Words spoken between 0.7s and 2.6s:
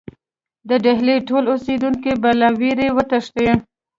ډهلي ټول اوسېدونکي به له